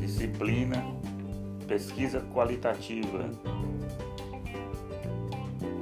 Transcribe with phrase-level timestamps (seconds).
[0.00, 0.84] Disciplina
[1.66, 3.30] Pesquisa Qualitativa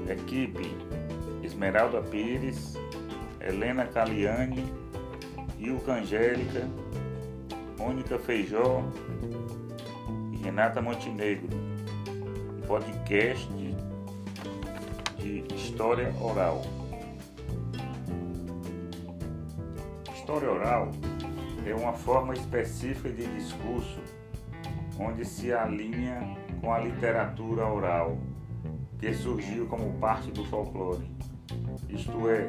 [0.09, 0.91] Equipe
[1.43, 2.75] Esmeralda Pires,
[3.41, 4.65] Helena Caliani,
[5.59, 6.67] Ilka Angélica,
[7.77, 8.85] Mônica Feijó
[10.33, 11.49] e Renata Montenegro.
[12.67, 13.49] Podcast
[15.19, 16.80] de História Oral.
[20.31, 20.93] História oral
[21.67, 24.01] é uma forma específica de discurso
[24.97, 28.17] onde se alinha com a literatura oral,
[29.01, 31.05] que surgiu como parte do folclore,
[31.89, 32.49] isto é,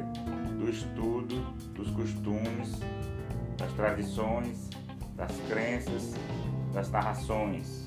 [0.60, 1.40] do estudo
[1.74, 2.78] dos costumes,
[3.58, 4.70] das tradições,
[5.16, 6.14] das crenças,
[6.72, 7.84] das narrações,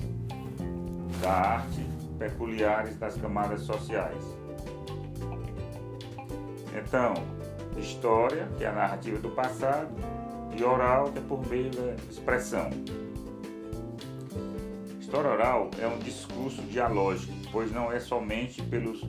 [1.22, 1.80] da arte
[2.18, 4.22] peculiares das camadas sociais.
[6.76, 7.14] Então,
[7.78, 9.94] história, que é a narrativa do passado,
[10.56, 12.70] e oral, que é por meio da expressão.
[15.00, 19.02] História oral é um discurso dialógico, pois não é somente pelos,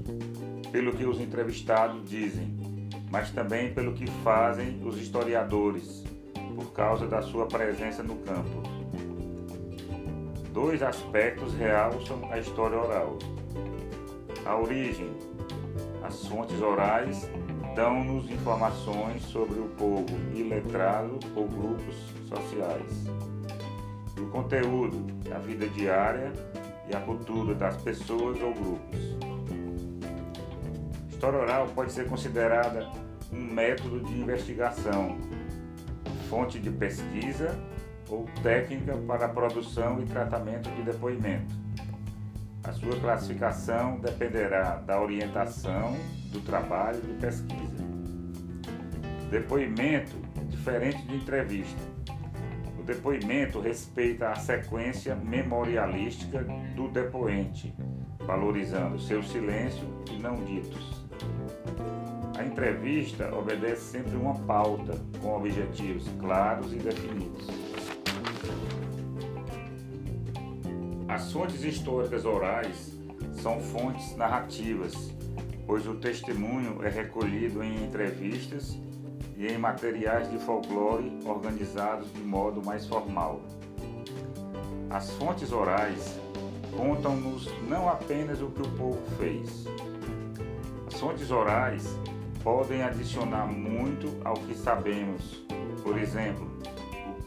[0.72, 2.56] pelo que os entrevistados dizem,
[3.10, 6.04] mas também pelo que fazem os historiadores,
[6.56, 8.64] por causa da sua presença no campo.
[10.52, 13.18] Dois aspectos realçam a história oral.
[14.46, 15.12] A origem,
[16.04, 17.30] as fontes orais
[17.78, 21.96] dão-nos informações sobre o povo iletrado ou grupos
[22.28, 23.06] sociais.
[24.18, 26.34] E o conteúdo, a vida diária
[26.90, 29.00] e a cultura das pessoas ou grupos.
[31.08, 32.92] História oral pode ser considerada
[33.32, 35.16] um método de investigação,
[36.32, 37.60] fonte de pesquisa
[38.10, 41.54] ou técnica para a produção e tratamento de depoimento.
[42.68, 45.96] A sua classificação dependerá da orientação
[46.34, 47.88] do trabalho de pesquisa.
[49.32, 50.16] Depoimento
[50.50, 51.82] diferente de entrevista.
[52.78, 56.46] O depoimento respeita a sequência memorialística
[56.76, 57.74] do depoente,
[58.20, 61.08] valorizando seu silêncio e não ditos.
[62.38, 67.67] A entrevista obedece sempre uma pauta com objetivos claros e definidos.
[71.18, 72.94] As fontes históricas orais
[73.42, 74.94] são fontes narrativas
[75.66, 78.78] pois o testemunho é recolhido em entrevistas
[79.36, 83.42] e em materiais de folclore organizados de modo mais formal.
[84.92, 86.20] As fontes orais
[86.78, 89.66] contam-nos não apenas o que o povo fez.
[90.86, 91.98] As fontes orais
[92.44, 95.44] podem adicionar muito ao que sabemos,
[95.82, 96.57] por exemplo,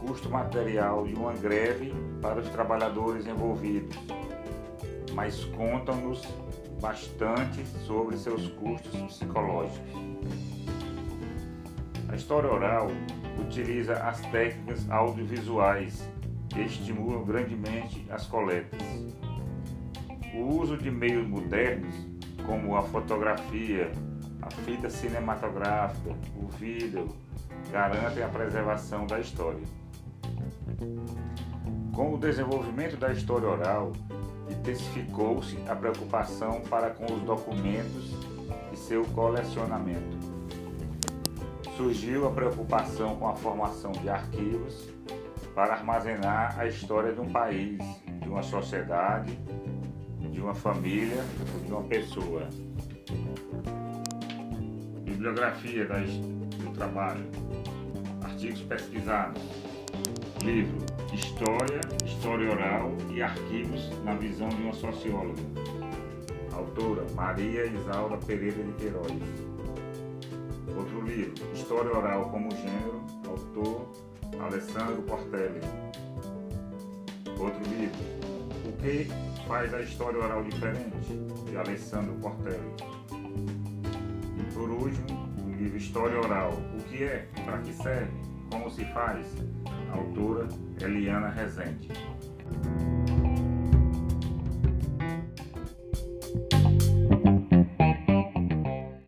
[0.00, 3.97] custo material de uma greve para os trabalhadores envolvidos,
[5.15, 6.22] mas contam-nos
[6.81, 9.91] bastante sobre seus custos psicológicos.
[12.09, 12.89] A história oral
[13.39, 16.09] utiliza as técnicas audiovisuais
[16.49, 18.81] que estimulam grandemente as coletas.
[20.34, 21.94] O uso de meios modernos,
[22.47, 23.93] como a fotografia,
[24.43, 27.09] a fita cinematográfica, o vídeo,
[27.71, 29.80] garantem a preservação da história.
[31.95, 33.93] Com o desenvolvimento da história oral,
[34.49, 38.15] intensificou-se a preocupação para com os documentos
[38.73, 40.19] e seu colecionamento.
[41.77, 44.89] Surgiu a preocupação com a formação de arquivos
[45.55, 47.79] para armazenar a história de um país,
[48.23, 49.39] de uma sociedade,
[50.31, 52.49] de uma família ou de uma pessoa.
[55.05, 57.25] Bibliografia do trabalho,
[58.23, 59.43] artigos pesquisados,
[60.43, 60.78] livro
[61.12, 65.43] História, História Oral e Arquivos na visão de uma socióloga.
[66.53, 69.12] Autora Maria Isaura Pereira de Queiroz.
[70.77, 73.87] Outro livro, História Oral como Gênero, autor
[74.41, 75.61] Alessandro Portelli.
[77.39, 77.99] Outro livro,
[78.67, 79.07] O que
[79.47, 80.91] faz a história oral diferente?
[81.49, 82.75] de Alessandro Portelli.
[84.39, 87.27] E por último, o livro História Oral, O que é?
[87.45, 88.29] Para que serve?
[88.51, 89.27] Como se faz?
[89.93, 90.49] Autora
[90.81, 91.89] Eliana Rezende.